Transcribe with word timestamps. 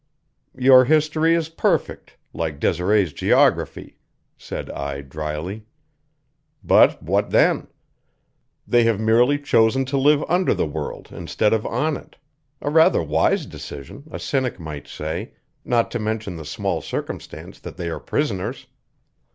"Your 0.57 0.85
history 0.85 1.35
is 1.35 1.47
perfect, 1.47 2.17
like 2.33 2.59
Desiree's 2.59 3.13
geography," 3.13 3.97
said 4.35 4.71
I 4.71 5.01
dryly. 5.01 5.67
"But 6.63 7.03
what 7.03 7.29
then? 7.29 7.67
They 8.67 8.81
have 8.85 8.99
merely 8.99 9.37
chosen 9.37 9.85
to 9.85 9.99
live 9.99 10.23
under 10.27 10.55
the 10.55 10.65
world 10.65 11.09
instead 11.11 11.53
of 11.53 11.67
on 11.67 11.97
it; 11.97 12.15
a 12.61 12.71
rather 12.71 13.03
wise 13.03 13.45
decision, 13.45 14.05
a 14.09 14.17
cynic 14.17 14.59
might 14.59 14.87
say 14.87 15.33
not 15.63 15.91
to 15.91 15.99
mention 15.99 16.35
the 16.35 16.45
small 16.45 16.81
circumstance 16.81 17.59
that 17.59 17.77
they 17.77 17.87
are 17.87 17.99
prisoners. 17.99 18.65